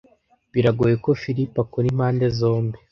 Biragoye 0.53 0.95
ko 1.03 1.09
Philip 1.21 1.53
akora 1.63 1.85
impande 1.93 2.25
zombi. 2.37 2.77